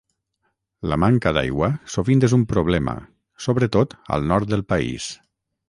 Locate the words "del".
4.55-4.69